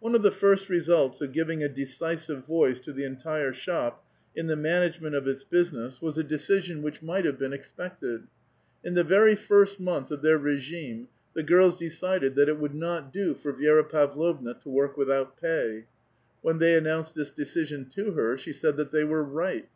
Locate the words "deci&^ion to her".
17.30-18.36